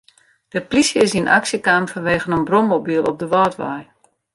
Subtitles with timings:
[0.53, 3.81] De plysje is yn aksje kaam fanwegen in brommobyl op de Wâldwei.